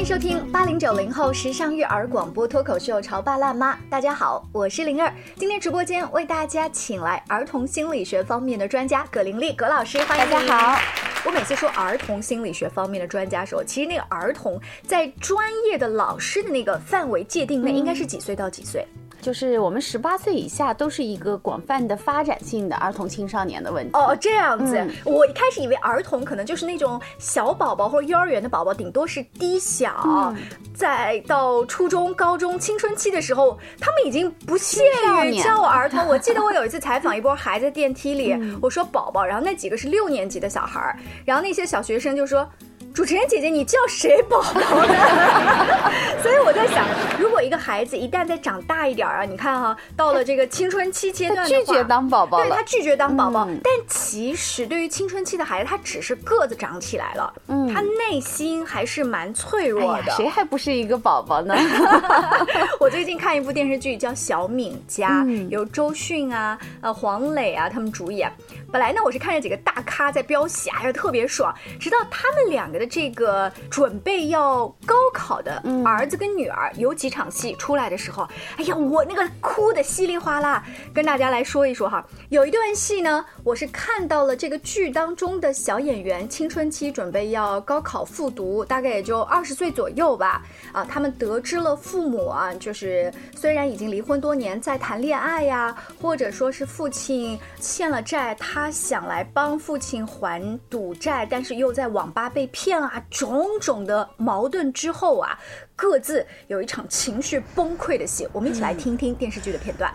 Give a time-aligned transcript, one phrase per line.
[0.00, 3.74] 迎收听八零九零后时尚育儿广播脱口秀《潮爸辣妈》。
[3.90, 5.12] 大家好，我是灵儿。
[5.36, 10.80] 今天直播间为大家请来儿童心理学方面的专家葛玲丽葛老师，欢迎大家好。
[11.26, 18.88] 我每次说儿童心理学方面的专家的时候，其实那个儿童在专业的老师的那个范围界定内，应该是几岁到几岁？
[19.20, 24.86] 就是我们十八岁以下都是一个广泛的发展性的儿童青少年的问题哦，这样子。
[25.04, 30.34] 我一开始以为儿童可能就是那种小宝宝或者幼儿园的宝宝，顶多是低小，
[30.74, 34.82] 在到初中、高中青春期的时候，他们已经不屑
[35.24, 36.06] 于叫儿童。
[36.06, 42.48] 我记得我有一次 采访一波孩子电梯里，我说宝宝，然后那几个是六年级的小孩儿，然后那些小学生就说。
[42.92, 44.94] 主持人姐姐，你叫谁宝宝呢？
[46.22, 46.84] 所以我在想，
[47.18, 53.46] 如果一个孩子一旦再长大一点啊，你看哈，到了这个青春期阶段，拒绝当宝宝对他拒绝当宝宝。
[53.62, 60.12] 但其实对于青春期的孩子，他只是个子长起来了，嗯，他内心还是蛮脆弱的。
[60.16, 61.54] 谁还不是一个宝宝呢？
[62.80, 68.30] 我最近看一部电视剧叫《小敏家》，由周迅啊、呃黄磊啊他们主演。
[68.72, 71.54] 本来呢，我是看着几个大咖在飙戏，哎呀特别爽。
[71.78, 72.79] 直到他们两个。
[72.80, 80.64] 的这个准备要高考的儿子跟女儿有几场戏出来的时候，哎呀，我那个哭的稀里哗啦，
[80.94, 82.02] 跟大家来说一说哈。
[82.30, 90.42] 有一段戏呢，我是看到了这个剧当中的小演员青春期准备要高考复读，大概也就二十岁左右吧。
[90.72, 102.69] 啊，他们得知了父母啊，就是虽然已经离婚多年，在谈恋爱呀，或者说是父亲欠了债，他想来帮父亲还赌债，但是又在网吧被骗。
[102.78, 105.38] 啊，种种的矛盾之后啊，
[105.74, 108.28] 各自有一场情绪崩溃的戏。
[108.32, 109.92] 我们一起来听听电视剧的片段。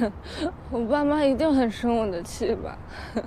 [0.70, 2.76] 我爸妈一定很生我的气吧？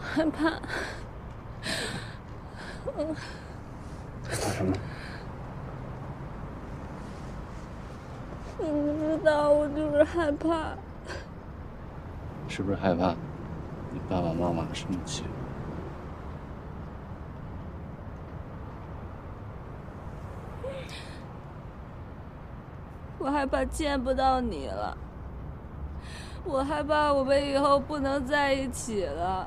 [0.00, 0.60] 害怕。
[2.96, 3.14] 嗯
[4.24, 4.72] 怕什么？
[8.58, 10.76] 我不知道，我就是害怕。
[12.58, 13.14] 是不是害怕
[13.92, 15.22] 你爸爸妈妈生气？
[23.20, 24.98] 我害怕见不到你了，
[26.44, 29.46] 我害怕我们以后不能在一起了，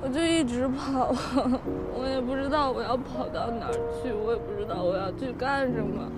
[0.00, 1.14] 我就一直跑，
[1.94, 3.70] 我也不知道我要跑到哪
[4.02, 6.10] 去，我也不知道我要去干什么。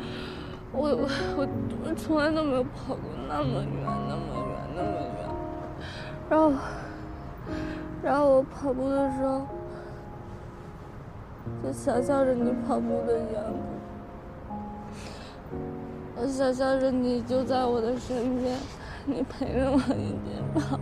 [0.76, 1.48] 我我
[1.84, 5.28] 我从来都没有跑过那么远那么远那么远，
[6.28, 6.52] 然后
[8.02, 9.46] 然后我跑步的时候，
[11.62, 13.50] 就想象着你跑步的样子，
[16.16, 18.56] 我想象着你就在我的身边，
[19.04, 20.78] 你陪着我一起跑，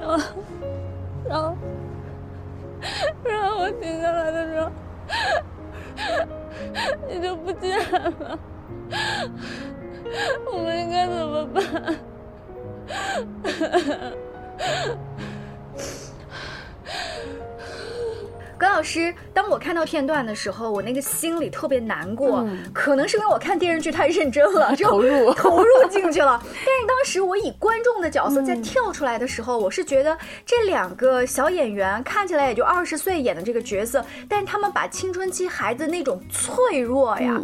[0.00, 0.18] 然后
[1.28, 1.56] 然后
[3.24, 4.70] 然后我停下来的时候。
[7.08, 8.38] 你就不见了，
[10.52, 11.96] 我们应该怎么办？
[18.60, 26.40] 葛老师，当我看到片段的时候，我那个心里特别难过，可能是因为我看电视剧太认真了， 投入投入进去了。
[26.42, 37.40] 但是当时我以观众的角色在跳出来的时候，我是觉得这两个小演员看起来也就二十岁演的这个角色，但是他们把青春期孩子那种脆弱呀，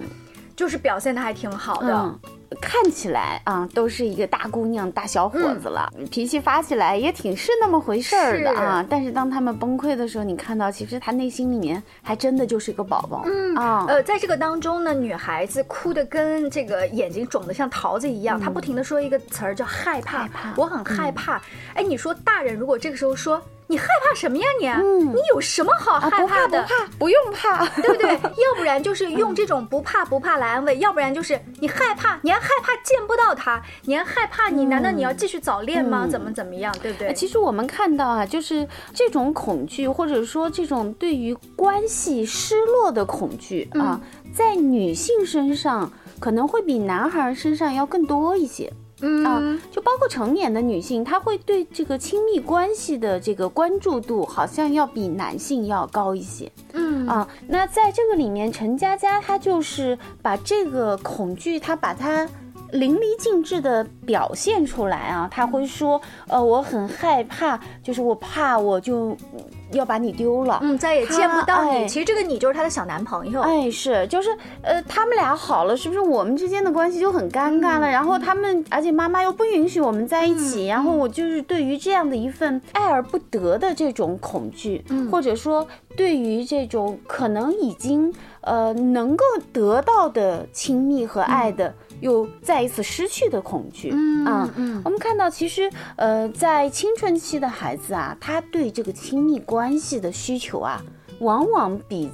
[0.56, 2.18] 就是表现的还挺好的。
[2.60, 8.84] 看起来啊，都是一个大姑娘、大小伙子了，脾气发起来也挺是那么回事儿的啊。
[8.88, 13.24] 但是当他们崩溃的时候，你看到其实他内心里面还真的就是一个宝宝。
[13.26, 21.42] 嗯啊，呃，在这个当中呢，女孩子哭的跟这个眼睛肿的像桃子一样，她不停的说一个词儿叫害怕，我很害怕。
[21.74, 23.42] 哎，你说大人如果这个时候说。
[23.66, 24.68] 你害怕什么呀你？
[25.04, 26.62] 你有什么好害怕的？
[26.62, 28.12] 不怕，不用怕， 对不对？
[28.12, 36.06] 要不然就是用这种不怕不怕来安慰，要不然就是你害怕，你还害怕见不到他，你还害怕，你难道你要继续早恋吗？
[36.06, 37.12] 怎么怎么样，对不对？
[37.14, 44.00] 其实我们看到啊，就是这种恐惧，或者说这种对于关系失落的恐惧啊，
[44.34, 45.90] 在女性身上
[46.20, 48.72] 可能会比男孩身上要更多一些。
[49.24, 56.50] 啊，就包括成年的女性，她会对这个亲密关系的这个关注度，好像要比男性要高一些。
[56.72, 62.28] 嗯啊，那在这个里面，陈佳佳她就是把这个恐惧，她把它
[62.74, 65.28] 淋漓尽致的表现出来啊。
[65.30, 69.16] 他会说，呃，我很害怕，就是我怕我就
[69.72, 71.70] 要把你丢了，嗯，再也见不到你。
[71.70, 73.40] 哎其实这个你就是他的小男朋友。
[73.40, 74.30] 哎，是，就是，
[74.62, 77.88] 呃，他们俩好了，是不是我们之间的关系就很尴尬了？
[77.88, 85.66] 然后他们，而且妈妈又不允许我们在一起，然后我就是对于这样的一份爱而不得的这种恐惧，或者说
[85.96, 91.72] 对于这种可能已经呃能够得到的亲密和爱的。
[92.00, 100.82] 又再一次失去的恐惧，嗯啊嗯我们看到，其实，呃，在青春期的孩子啊，他对这个亲密关系的需求啊，
[101.20, 102.10] 往往比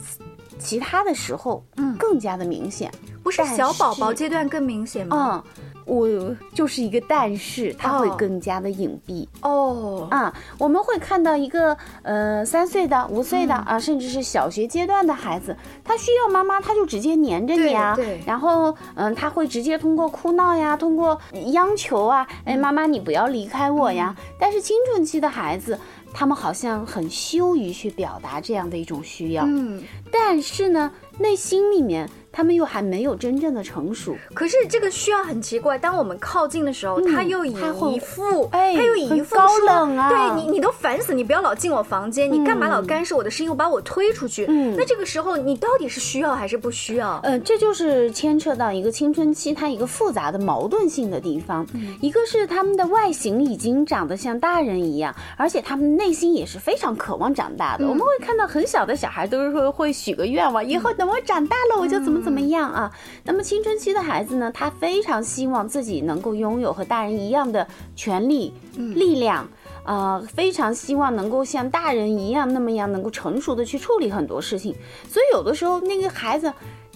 [0.58, 2.90] 其他的时候，嗯更加的明显。
[3.22, 5.44] 不是小宝宝阶段更明显吗？
[5.58, 6.08] 嗯，我
[6.54, 9.26] 就是一个但是，它会哦更加的隐蔽。
[9.42, 17.96] 哦，啊，我们会看到一个呃三岁的、五岁的、啊，甚至是小学阶段的孩子，他需要妈妈，他就直接黏着你啊，
[18.26, 21.18] 然后嗯，他会直接通过哭闹呀，通过
[21.52, 24.14] 央求啊，哎，妈妈你不要离开我呀。
[24.38, 25.78] 但是青春期的孩子，
[26.12, 29.82] 他们好像很羞于去表达这样的一种需要，嗯，
[30.12, 34.16] 但是呢，内心里面他们又还没有真正的成熟。
[34.34, 44.46] 可是这个需要很奇怪，当我们靠近的时候，他又以一副，哎他又以一副高说冷啊对你，你都烦死，你不要老进我房间，你干嘛老干涉我的事情，又把我推出去？
[44.48, 47.20] 嗯那这个时候你到底是需要还是不需要？
[47.22, 51.66] 呃，这就是牵扯到一个青春期它一个复杂的矛盾性的地方。
[52.00, 57.86] 一个是他们的外形已经长得像大人一样，而且他们内心也是非常渴望长大的。
[57.86, 62.90] 我们会看到很小的小孩都是会会许个愿望，以后等我长大了我就怎么怎么样啊。
[63.24, 69.48] 那么青春期的孩子呢，他非常希望自己能够拥有和大人一样的权利、力量。
[69.82, 74.74] 呃，非常希望能够像大人一样那么样能够成熟的去处理很多事情，
[75.08, 76.52] 所以有的时候那个孩子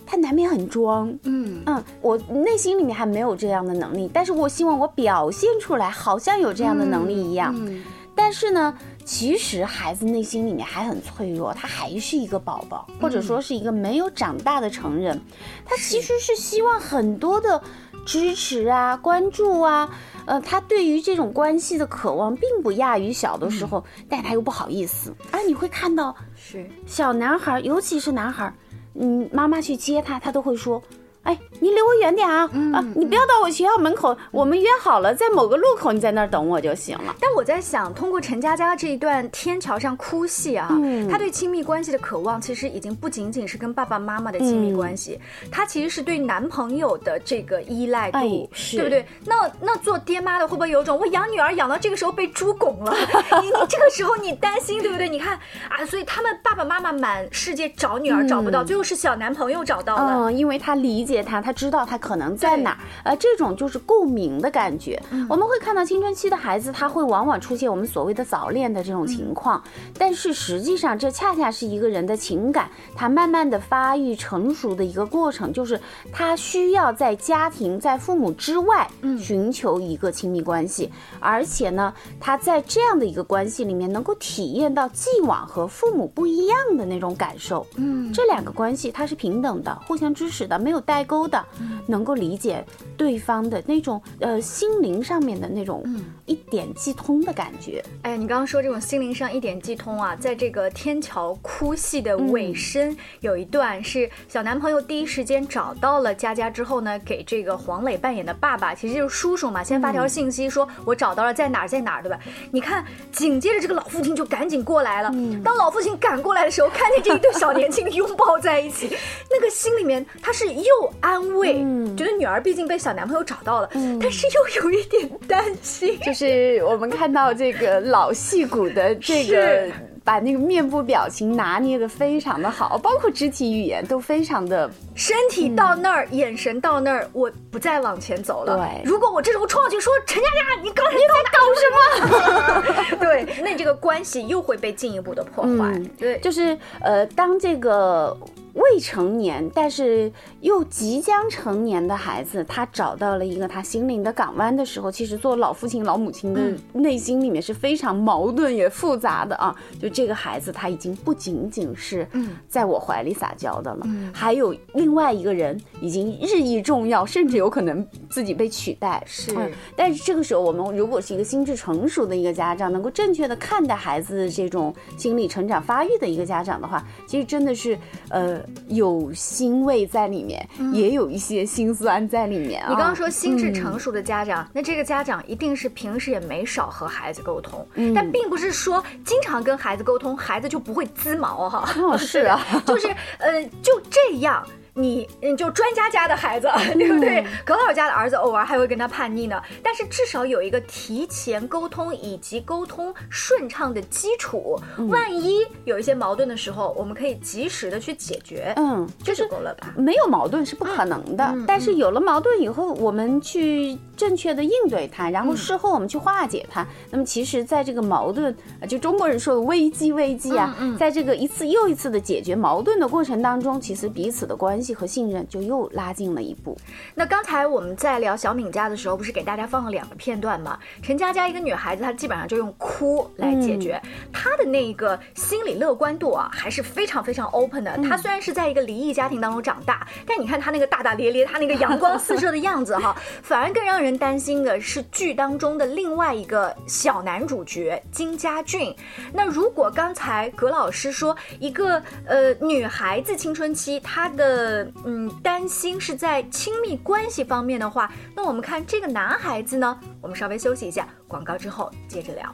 [0.07, 7.55] 他难免很装，嗯嗯，我内心里面还没有这样的能力，但是我希望我表现出来好像有这样的能力一样。
[7.57, 7.83] 嗯
[8.17, 8.73] 但是呢，
[9.05, 15.21] 其实孩子内心里面还很脆弱，他还是一个宝宝，或者说是一个没有长大的成人，
[15.65, 17.63] 他其实是希望很多的
[18.07, 19.91] 支持啊、关注啊，
[20.25, 25.15] 呃，他对于这种关系的渴望并不亚于小的时候，但他又不好意思。
[25.31, 28.53] 而你会看到是小男孩，尤其是男孩，
[28.95, 30.83] 嗯，妈妈去接他，他都会说。
[31.25, 32.43] 哎，你离我远点啊！
[32.73, 37.17] 啊，你不要到我学校门口，我们约好了在某个路口，你在那儿等我就行了。
[37.19, 45.19] 但我在想，通过陈佳佳这一段天桥上哭戏啊，嗯她对亲密关系的渴望，其实已经不仅仅是跟爸爸妈妈的亲密关系，
[45.51, 49.07] 她其实是对男朋友的这个依赖度，对不对？
[49.25, 52.95] 那那做爹妈的会不会有种我养女儿养到这个时候被猪拱了？
[53.41, 55.09] 你你这个时候你担心对不对？
[55.09, 55.39] 你看
[55.71, 60.25] 啊，所以他们爸爸妈妈满世界找女儿找不到，最后是小男朋友找到了。
[60.27, 65.01] 嗯，因为他理解他，他知道他可能在哪儿，呃，这种就是共鸣的感觉。
[65.29, 69.63] 我们会看到青春期的孩子，他会往往出现我们所谓的早恋的这种情况，
[69.99, 75.81] 但是实际上这恰恰是一个人的情感，他慢慢的发育成熟的一个过程，就是
[76.13, 78.89] 他需要在家庭、在父母之外
[79.19, 80.91] 寻求一个亲密关系，
[81.21, 87.67] 而且呢，他在这样的一个关系里面能够体验到既往和父母不一样的那种感受。
[87.77, 91.45] 嗯，这两个关系它是平等的，互相支持的，没有代沟的，
[91.87, 92.65] 能够理解
[92.97, 95.85] 对方的那种呃心灵上面的那种
[96.27, 97.85] 一点即通的感觉。
[98.03, 112.19] 哎，你刚刚说这种心灵上一点即通啊，在这个天桥哭戏的尾声，有一段是小男朋友第一时间找到了佳佳之后呢，给这个黄磊扮演的爸爸，其实就是叔叔嘛，先发条信息说我找到了，在哪儿在哪儿，对吧？
[112.51, 115.11] 你看，紧接着这个老父亲就赶紧过来了。
[115.43, 118.97] 当老父亲赶过来的时候，看见这一对小年轻拥抱在一起，
[119.31, 121.55] 那个心里面他是又安慰，
[121.97, 123.69] 觉得女儿毕竟被小男朋友找到了，
[124.01, 125.99] 但是又有一点担心。
[126.01, 129.71] 就是我们看到这个老戏骨的这个。
[130.05, 138.55] 把那个面部表情拿捏的非常的好，包括肢体语言都非常的身体到那儿，眼神到那儿，我不再往前走了。
[138.55, 142.99] 对如果我这时候冲上去说陈佳佳，你刚才你在搞什么？
[143.01, 145.73] 对，那这个关系又会被进一步的破坏。
[145.73, 148.15] 嗯对，就是呃，当这个
[148.55, 156.41] 未成年但是又即将成年的孩子，他找到了一个他心灵的港湾的时候，其实做老父亲、老母亲的
[156.73, 159.55] 内心里面是非常矛盾也复杂的啊。
[159.81, 162.07] 就这个孩子，他已经不仅仅是
[162.49, 169.03] 在我怀里撒娇的了，还有另外一个人已经日益重要，甚至有可能自己被取代。
[169.07, 177.79] 是嗯但是这个时候，我们如果是一个心智成熟的一个家长，能够正确的看待孩子这种心理成长发育的一个家长的话，其实真的是
[178.11, 182.69] 呃有欣慰在里面，也有一些心酸在里面啊。
[182.71, 191.69] 你刚刚说心智成熟的家长，那这个家长一定是平时也没少和孩子沟通，但并不是说经常跟孩子沟通，孩子就不会滋毛哈。
[191.81, 194.47] 哦，是啊， 就是呃，就这样。
[194.75, 197.25] 你嗯，就专家家的孩子， 对不对？
[197.45, 204.61] 葛老家的儿子偶尔还会跟他叛逆呢，但是至少有一个提前沟通以及沟通顺畅的基础。
[204.89, 208.53] 万一有一些矛盾的时候，我们可以及时的去解决。
[208.57, 209.73] 嗯，这就够了吧？
[209.77, 216.67] 没有矛盾是不可能的，但是有了矛盾以后，我们去正确的应对它，然后事后我们去化解它。
[216.91, 218.37] 那么其实，在这个矛盾，
[218.69, 224.75] 就中国人说的危机危机啊，在这个一次又一次的解决矛盾的过程当中，其实彼此的关系。
[224.75, 226.57] 和信任就又拉近了一步。
[226.95, 230.59] 那刚才我们在聊小敏家的时候，不是给大家放了两个片段吗？
[230.83, 233.81] 陈佳佳一个女孩子，她基本上就用哭来解决。
[234.13, 237.77] 她的那个心理乐观度啊，还是非常非常 open 的。
[237.89, 248.75] 她虽然是在一个离异家庭当中长大，但你看她那个大大咧咧，她那个阳光四射的样子哈， 反而更让人人担心的是剧当中的另外一个小男主角金家俊。
[249.13, 259.79] 那如果刚才葛老师说一个呃女孩子青春期她的嗯，担心是在亲密关系方面的话，那我们看这个男孩子呢？
[260.01, 262.33] 我们稍微休息一下，广告之后接着聊。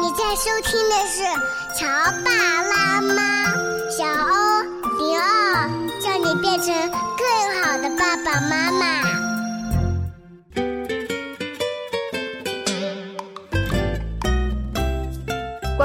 [0.00, 1.22] 你在收听的是
[1.76, 1.86] 《乔
[2.24, 2.30] 爸
[2.62, 3.54] 拉妈》，
[3.90, 4.62] 小欧
[4.98, 5.68] 零二，
[6.00, 6.72] 叫你变成
[7.18, 9.17] 更好的爸爸妈妈。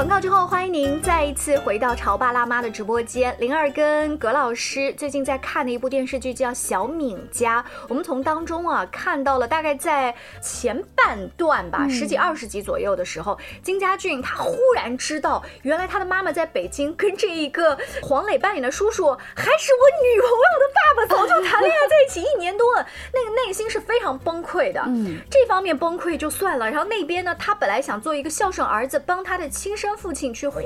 [0.04, 3.34] 广告之后，欢迎您再一次回到潮爸辣妈的直播间。
[3.38, 24.82] 灵儿跟葛老师最近在看的一部电视剧叫《小敏家》，我们从当中啊看到了大概在前半段吧，十几二十集左右的时候，金家俊他忽然知道，原来他的妈妈在北京跟这一个黄磊扮演的叔叔还是我女朋友的爸爸，早就谈恋爱在一起一年多了，那个内心是非常崩溃的。
[24.86, 29.93] 嗯，这方面崩溃就算了，然后那边呢，他本来想做一个孝顺儿子，帮他的亲生。
[29.94, 30.60] 生父亲去还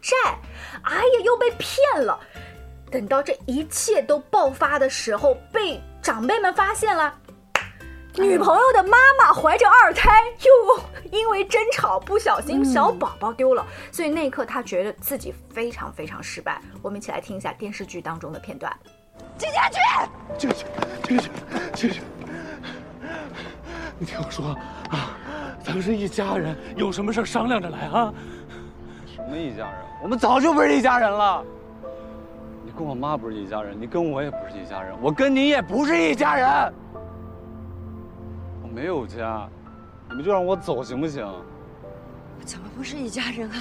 [0.00, 0.16] 债，
[0.82, 2.18] 哎呀，又被骗了。
[2.90, 7.14] 等到这一切都爆发的时候，被长辈们发现了，
[8.16, 10.10] 女朋友的妈妈怀着二胎，
[10.40, 16.60] 又因为争吵不小心小宝宝丢了，所以那一刻他觉得自己非常非常失败。
[16.82, 18.76] 我们一起来听一下电视剧当中的片段。
[19.38, 19.80] 金家俊，
[20.36, 20.66] 进去，
[21.04, 21.30] 进去，
[21.74, 22.02] 进去。
[23.98, 24.46] 你听我说
[24.90, 25.16] 啊，
[25.64, 28.12] 咱们是一家人，有什么事商量着来啊。
[29.32, 29.80] 什么一家人？
[30.02, 31.42] 我们早就不是一家人了。
[32.62, 36.74] 你跟我妈不是一家人，你跟我也不是一家人，我跟你也不是一家人。
[38.62, 39.48] 我没有家，
[40.10, 41.26] 你们就让我走行不行？
[42.44, 43.56] 怎么不是一家人啊？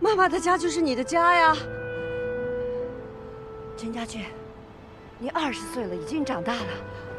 [0.00, 1.56] 妈妈的家就是你的家呀。
[3.78, 4.26] 陈家俊，
[5.18, 6.66] 你二十岁了，已经长大了，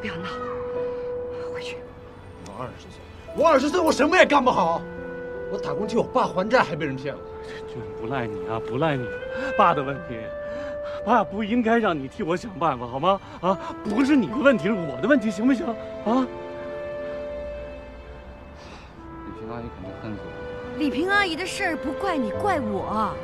[0.00, 0.28] 不要闹，
[1.52, 1.78] 回去。
[2.46, 3.00] 我二十岁，
[3.36, 4.80] 我二十岁，我什么也干不好。
[5.50, 7.20] 我打工替我爸还债，还被人骗了。
[7.68, 9.06] 俊，不赖你啊，不赖你，
[9.56, 10.16] 爸的问题，
[11.04, 13.20] 爸不应该让你替我想办法，好吗？
[13.40, 15.66] 啊，不是你的问题，是我的问题，行不行？
[16.04, 16.26] 啊？
[19.26, 20.78] 李萍阿姨肯定恨死我。
[20.78, 23.14] 李萍阿姨的事儿不怪你，怪我。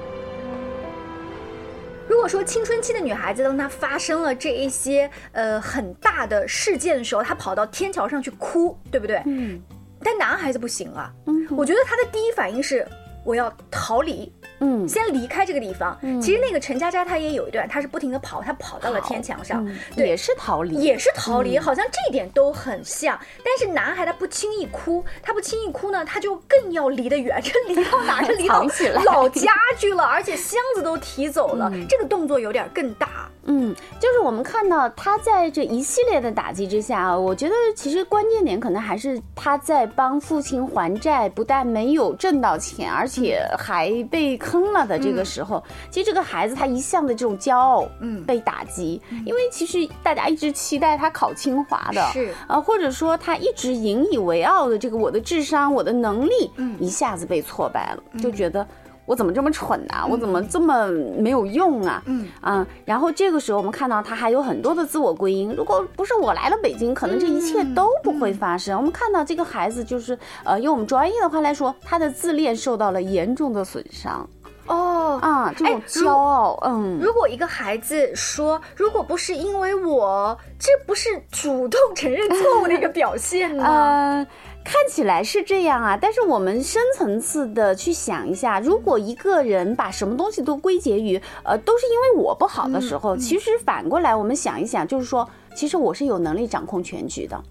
[2.09, 9.23] 如果说青春期的女孩子，当她发生了这一些呃很大的事件的时候，她跑到天桥上去哭，对不对？
[9.27, 9.61] 嗯。
[10.03, 11.13] 但男孩子不行啊。
[11.27, 11.47] 嗯。
[11.51, 12.87] 我觉得他的第一反应是。
[13.29, 15.99] 我要逃离，嗯，先离开这个地方。
[16.21, 23.19] 其实那个陈佳佳她也有一段，她是不停的跑，她跑到了天墙上，也是逃离，也是逃离，好像这一点都很像。
[23.45, 28.23] 但是男孩他不轻易哭，他不轻易哭呢，他就更要离得远，这离到哪？
[28.23, 28.63] 这离到
[29.05, 33.29] 老家去了，而且箱子都提走了，这个动作有点更大。
[33.51, 58.67] 嗯，就是我们看到他在这一系列的打击之下啊，我觉得其实关键点可能还是他在帮父亲还债，不但没有挣到钱，而且还被坑了的这个时候，其实这个孩子他一向的这种骄傲，嗯，被打击，因为其实大家一直期待他考清华的，是啊，或者说他一直引以为傲的这个我的智商、我的能力，嗯，一下子被挫败了，就觉得。
[59.09, 60.07] 我怎么这么蠢呢？
[60.07, 60.87] 我怎么这么
[61.17, 62.03] 没有用啊？
[62.05, 65.51] 嗯啊，然后这个时候我们看到他还有很多的自我归因。
[65.55, 68.77] 如果不是我来了北京，可能这一切都不会发生。
[68.77, 74.29] 我们看到这个孩子就是，呃，用我们专业的话来说，他的自恋受到了严重的损伤。
[74.69, 76.99] 哦啊，这种骄傲，嗯。
[77.01, 84.27] 如果一个孩子说，如果不是因为我，这不是主动承认错误的一个表现吗？
[84.65, 97.43] 看起来是这样啊，但是我们深层次的去想一下，如果一个人把什么东西都归结于呃都是因为我不好的时候，其实反过来我们想一想，就是说，其实我是有能力掌控全局的。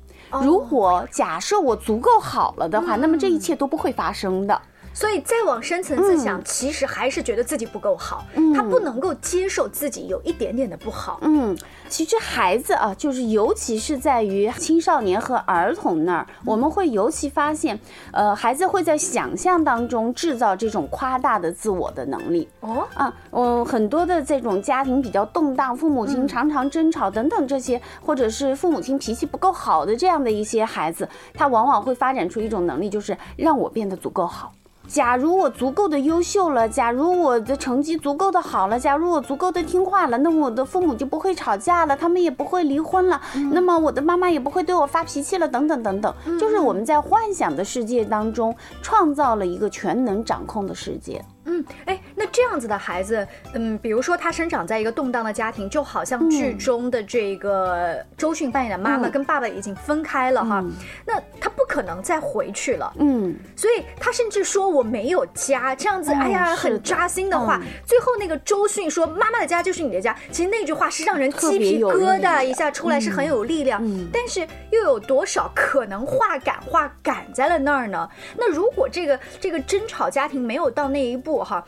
[0.43, 4.61] 如果假设我足够好了的话，那么这一切都不会发生的。
[4.97, 8.25] 所以再往深层次想，其实还是觉得自己不够好，
[8.55, 11.19] 他不能够接受自己有一点点的不好。
[11.21, 11.55] 嗯，
[11.87, 17.79] 其实孩子啊，就是尤其是在于青少年和儿童那儿，我们会尤其发现，
[18.11, 22.49] 呃，孩子会在想象当中制造这种夸大的自我的能力。
[22.61, 34.51] 哦，啊，嗯，很多的这种家庭比较动荡，父母亲常常争吵等等这些，或者是父母亲脾气不够好的这样的一些孩子，他往往会发展出一种能力，就是让我变得足够好。
[34.87, 51.23] 假如我足够的优秀了，假如我的成绩足够的好了，假如我足够的听话了，那我的父母就不会吵架了，他们也不会离婚了，那么我的妈妈也不会对我发脾气了，等等等等，就是我们在幻想的世界当中创造了一个全能掌控的世界。
[51.47, 60.61] 嗯，哎，那这样子的孩子，嗯，比如说他生长在一个动荡的家庭，就好像剧中的这个周迅扮演的妈妈跟爸爸已经分开了哈，
[61.05, 67.61] 那他不可能再回去了，嗯，所以他甚至说我没有家，这样子，哎呀，很扎心的话。
[67.85, 78.09] 最后那个周迅说妈妈的家就是你的家，其实那句话是让人鸡皮疙瘩一下出来，是很有力量，但是又有多少可能话赶话赶在了那儿呢？
[78.37, 81.36] 那如果这个这个争吵家庭没有到那一步。
[81.43, 81.63] 哈，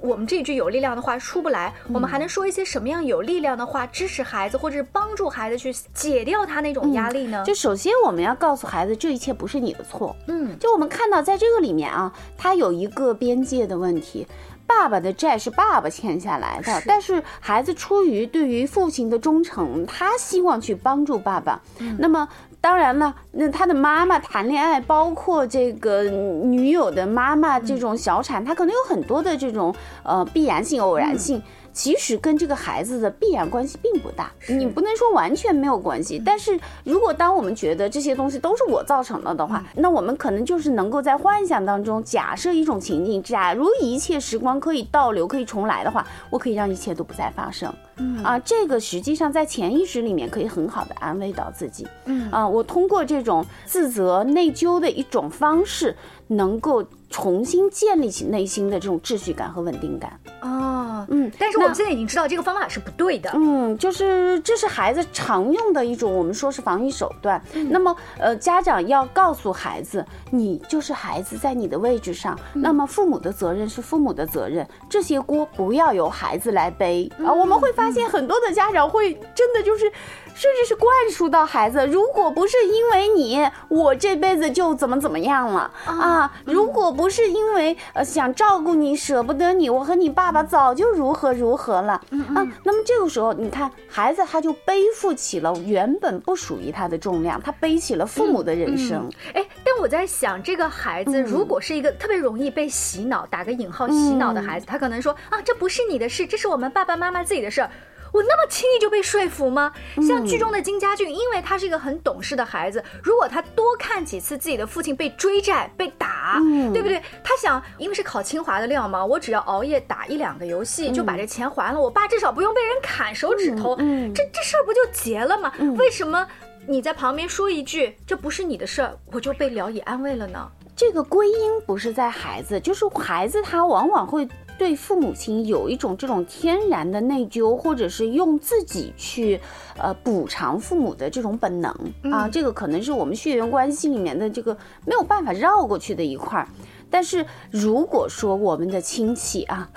[0.00, 7.42] 我们这句有力量的话出不来，我们还能说一些什么样有力量的话，支持孩子或者是帮助孩子去解掉他那种压力呢？
[7.46, 10.14] 就首先我们要告诉孩子，这一切不是你的错。
[10.28, 14.26] 嗯，就我们看到在这个里面啊，他有一个边界的问题，
[14.66, 21.60] 爸爸的债是爸爸欠下来的，但是孩子出于对于父亲的忠诚，他希望去帮助爸爸。
[21.98, 22.28] 那么。
[22.64, 31.42] 当然了，那他的妈妈谈恋爱，包括这个女友的妈妈这种小产，他可能有很多的这种呃必然性、偶然性。
[31.74, 36.22] 其实跟这个孩子的必然关系并不大，你不能说完全没有关系。
[36.24, 47.74] 但是如果当我们觉得这些东西都是我造成了的话，那我们可能就是能够在幻想当中假设一种情境：假如一切时光可以倒流、可以重来的话，我可以让一切都不再发生。
[48.22, 51.86] 啊，这个实际上在潜意识里面可以很好的安慰到自己。
[52.06, 55.96] 嗯啊，我通过这种自责、内疚的一种方式。
[56.26, 67.40] 能够重新建立起内心的这种秩序感和稳定感啊，嗯，但是我们现在已经知道这个方法是不对的，嗯，就是这是孩子常用的一种，我们说是防御手段。
[67.70, 77.32] 那么，呃，家长要告诉孩子，你就是孩子在你的位置上，那么父母的责任是父母的责任，这些锅不要由孩子来背啊。
[77.32, 79.90] 我们会发现很多的家长会真的就是。
[80.36, 86.23] 甚至是灌输到孩子，如果不是因为你，我这辈子就怎么怎么样了啊！
[86.44, 91.92] 如果不是因为呃想照顾你，舍不得你，我和你爸爸早就如何如何了
[92.34, 92.46] 啊！
[92.64, 99.08] 那么这个时候，你看孩子他就背负起了原本不属于他的重量，他背起了父母的人生。
[99.32, 107.70] 哎，但我在想，这个孩子如果是一个特别容易被洗脑（打个引号）洗脑的孩子，他可能说啊，这不是你的事，这是我们爸爸妈妈自己的事儿。
[108.14, 109.72] 我那么轻易就被说服吗？
[109.96, 116.40] 像剧中的金家俊，因为他是一个很懂事的孩子，如果他多看几次自己的父亲被追债、被打，
[116.72, 117.02] 对不对？
[117.24, 123.74] 他想，因为是考清华的料嘛，我只要熬夜打一两个游戏就把这钱还了，我爸至少不用被人砍手指头，
[124.14, 125.52] 这这事儿不就结了吗？
[125.76, 126.24] 为什么
[126.68, 130.48] 你在旁边说一句这不是你的事儿，我就被聊以安慰了呢？
[130.76, 134.28] 这个归因不是在孩子，就是孩子他往往会。
[134.58, 139.40] 对父母亲有一种这种天然的内疚，或者是用自己去
[139.76, 141.74] 呃补偿父母的这种本能
[142.12, 146.48] 啊，这个可能是我们血缘关系里面的这个没有办法绕过去的一块儿。
[146.90, 149.68] 但是如果说我们的亲戚啊，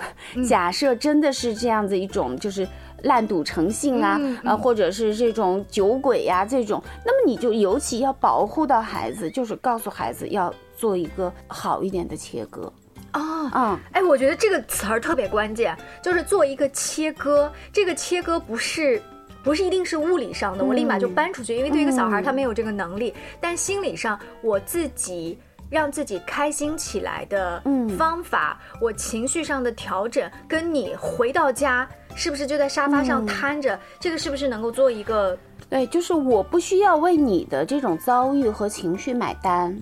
[0.48, 2.66] 假设真的是这样子一种就是
[3.02, 12.72] 烂赌成性啊，啊，或者是这种酒鬼呀这种，那么你就尤其要保护到孩子，就是告诉孩子要做一个好一点的切割。
[13.14, 17.50] 哦，嗯，哎，我觉得这个词儿特别关键，就是做一个切割。
[17.72, 19.00] 这个切割不是，
[19.42, 23.14] 不是一定是物理上的，我立马就搬出去，因为对一个小孩他没有这个能力。
[23.40, 25.38] 但心理上，我自己
[25.70, 27.62] 让自己开心起来的
[27.96, 35.36] 方法，我情绪上的调整，跟你回到家是不是就在沙发上瘫着，这个是不是能够做一个？
[35.70, 39.78] 对，就是我不需要为你的这种遭遇和情绪买单。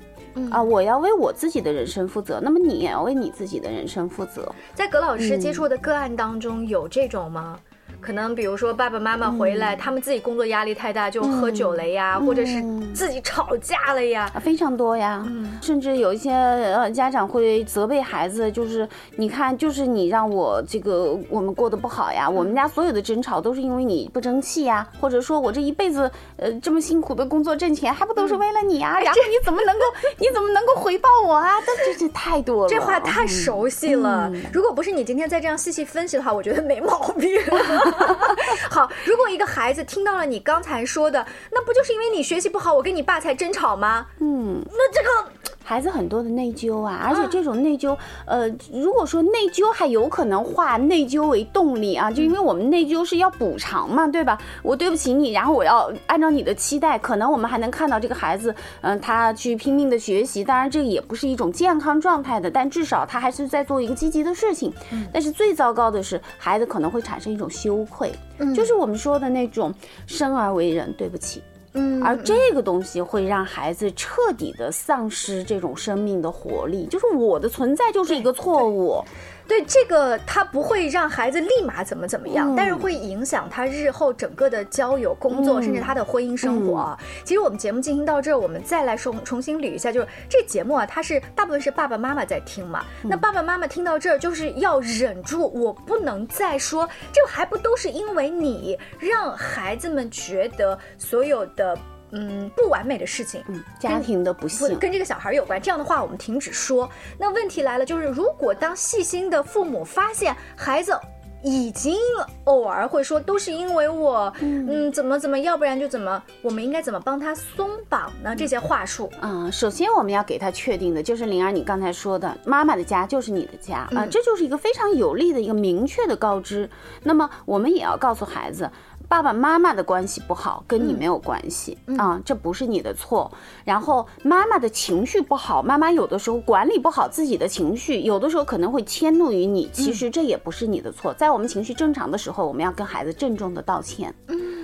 [0.50, 4.52] 啊，我要为我自己的人生负责，那么你也要为你自己的人生负责。
[4.74, 7.58] 在葛老师接触的个案当中，有这种吗？
[8.06, 12.62] 可能比如说爸爸妈妈回来，他们自己工作压力太大，就喝酒了呀，或者是
[12.94, 15.26] 自己吵架了呀，非常多呀。
[15.60, 29.00] 甚至有一些呃家长会责备孩子，就是你看，就是你让我这个我们过得不好呀，我们家所有的争吵都是因为你不争气呀，或者说我这一辈子呃这么辛苦的工作挣钱，还不都是为了你啊？
[29.00, 29.80] 然后你怎么能够
[30.18, 31.54] 你怎么能够回报我啊？
[31.66, 34.30] 这这这太多了，这话太熟悉了。
[34.52, 37.36] 如果不是你今天再这样细细分析的话，我觉得没毛病。
[38.70, 44.06] 好，如果一个孩子听到了你刚才说的，那不就是因为你学习不好，我跟你爸才争吵吗？
[44.20, 45.32] 嗯，那这个。
[45.68, 54.38] 孩子很多的内疚啊，而且这种内疚，呃，如果说内疚还有可能化内疚为动力啊，就因为我们内疚是要补偿嘛，对吧？
[54.62, 64.72] 我对不起你，然后我要按照你的期待，可能我们还能看到这个孩子，嗯，他去拼命的学习，当然这个也不是一种健康状态的，但至少他还是在做一个积极的事情。
[65.12, 68.12] 但是最糟糕的是，孩子可能会产生一种羞愧，
[68.54, 69.74] 就是我们说的那种
[70.06, 71.42] 生而为人，对不起。
[71.76, 79.04] 嗯，而这个东西会让孩子彻底的丧失这种生命的活力，就是我的存在就是一个错误。
[79.48, 86.96] 对这个，他不会让孩子立马怎么怎么样，但是会影响他日后整个的交友、工作，甚至他的婚姻生活。
[87.24, 92.84] 其实我们节目进行到这儿，我们再来重重新捋一下，就是这节目啊，它是大部分是爸爸妈妈在听嘛。
[93.02, 101.78] 那爸爸妈妈听到这儿，就是要忍住，我不能再说，这还不都是因为你让孩子们觉得所有的。
[102.12, 105.60] 嗯，不完美的事情，嗯，家庭的不幸跟这个小孩有关。
[105.60, 106.88] 这样的话，我们停止说。
[107.18, 110.98] 那问题来了，就是如果当细心的父母发现孩子
[111.42, 111.96] 已经
[112.44, 118.34] 偶尔会说都是因为我，嗯，怎么怎么，要不然就怎么，我们应该怎么帮他松绑呢？
[118.34, 126.68] 这些话术啊，首先我们要给他确定的就是灵儿，你刚才说的，妈妈的家就是你的家啊，这就是一个非常有力的一个明确的告知。
[127.02, 128.68] 那么我们也要告诉孩子。
[129.08, 133.30] 爸爸妈妈的关系不好，跟你没有关系啊，这不是你的错。
[133.64, 141.14] 然后妈妈的情绪不好，妈妈有的时候管理不好自己的情绪，有的时候可能会迁怒于你，其实这也不是你的错。
[141.14, 144.12] 在我们情绪正常的时候，我们要跟孩子郑重的道歉。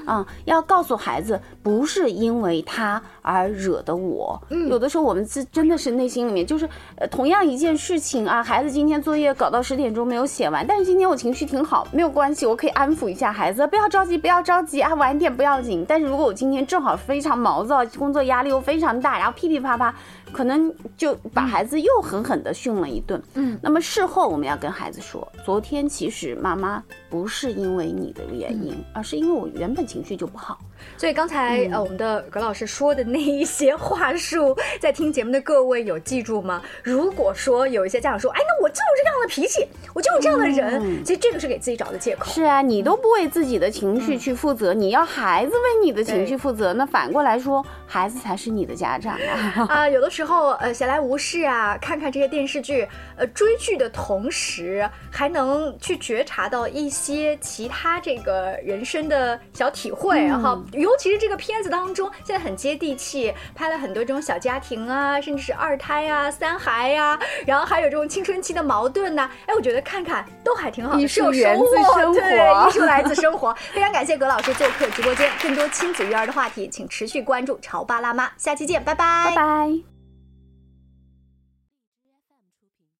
[0.06, 4.40] 啊，要告诉孩子，不是因为他而惹的我。
[4.50, 15.84] 嗯，有的时候我们自真的是内心里面就是，呃，同样一件事情啊，孩子今天作业搞到十点钟没有写完，但是今天我情绪挺好，没有关系，我可以安抚一下孩子，不要着急，不要着急啊，晚点不要紧。
[15.88, 19.94] 但是如果我今天正好非常毛躁，工作压力又非常大，然后噼噼啪啪，
[20.32, 23.22] 可能就把孩子又狠狠的训了一顿。
[23.34, 29.82] 嗯，那么事后我们要跟孩子说，昨天其实妈妈不是因为你的原因，而是因为我原本。
[29.92, 30.58] 情绪就不好，
[30.96, 36.62] 所以刚才呃，我们的葛老师说的那一些话术， 在听节目的各位有记住吗？
[36.82, 42.30] 如果说有一些家长说，哎，那我就是这样的脾气，我就是这样的人，其实这个是给自己找的借口。
[42.30, 49.66] 是啊，你都不为自己的情绪去负责，你要孩子为你的情绪负责，那反过来说，孩子才是你的家长啊。
[49.68, 59.82] 啊，有的时候呃，闲来无事啊，看看这些电视剧，呃，追剧的同时，还能去觉察到一些其他这个人生的小体。
[59.82, 69.30] 体会，然后尤其是这个片子当中，现在很接地气，拍了很多这种小家庭啊，甚至是二胎啊、三孩呀，然后还有这种青春期的矛盾呐。
[69.46, 73.54] 哎，我觉得看看都还挺好，艺术生活，对，艺术来自生活。
[73.72, 79.91] 非常感谢葛老师做客直播间，更多亲子育儿的话题，请持续关注潮爸辣妈，下期见，拜拜，拜拜。